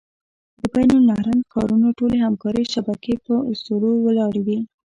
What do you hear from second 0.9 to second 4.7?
النهرین ښارونو ټولې همکارۍ شبکې په اسطورو ولاړې وې.